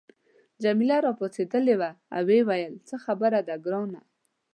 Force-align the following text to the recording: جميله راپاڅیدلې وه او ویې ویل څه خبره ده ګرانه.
جميله 0.63 0.97
راپاڅیدلې 1.07 1.75
وه 1.79 1.91
او 2.15 2.21
ویې 2.27 2.41
ویل 2.47 2.73
څه 2.87 2.95
خبره 3.05 3.39
ده 3.47 3.55
ګرانه. 3.65 4.01